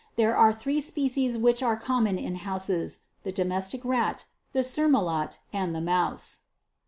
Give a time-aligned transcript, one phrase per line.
[0.15, 5.75] There are three species which are common in houses, the Domestic Rat, the Surmulot, and
[5.75, 6.39] the Mouse.